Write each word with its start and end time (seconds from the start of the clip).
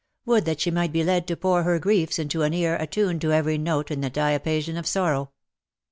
"Would 0.25 0.45
that 0.45 0.59
she 0.59 0.71
might 0.71 0.91
be 0.91 1.03
led 1.03 1.27
to 1.27 1.35
pour 1.37 1.61
her 1.61 1.77
griefs 1.77 2.17
into 2.17 2.41
an 2.41 2.55
ear 2.55 2.75
attuned 2.77 3.21
to 3.21 3.31
every 3.33 3.59
note 3.59 3.91
in 3.91 4.01
the 4.01 4.09
diapason 4.09 4.75
of 4.75 4.87
sorrow. 4.87 5.29